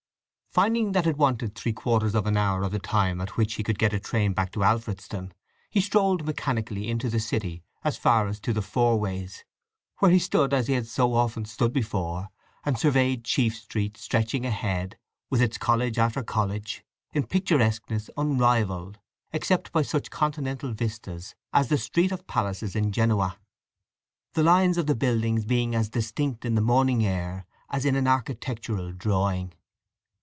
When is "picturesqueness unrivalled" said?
17.25-18.99